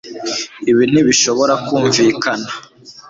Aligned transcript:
Ibi 0.71 0.83
ntibishobora 0.91 1.53
kumvikana 1.65 2.49